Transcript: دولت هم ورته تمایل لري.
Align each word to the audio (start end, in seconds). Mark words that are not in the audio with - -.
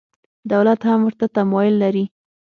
دولت 0.51 0.79
هم 0.89 0.99
ورته 1.05 1.25
تمایل 1.35 1.75
لري. 1.83 2.05